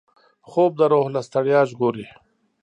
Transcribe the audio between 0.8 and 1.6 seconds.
روح له ستړیا